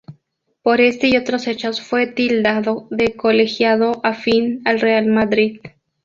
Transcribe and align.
Por 0.63 0.81
este 0.81 1.09
y 1.09 1.15
otros 1.17 1.45
hechos, 1.45 1.79
fue 1.79 2.07
tildado 2.07 2.87
de 2.89 3.13
colegiado 3.15 3.99
afín 4.01 4.63
al 4.65 4.79
Real 4.79 5.05
Madrid. 5.05 5.61